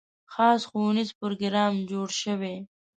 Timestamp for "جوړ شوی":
1.91-2.55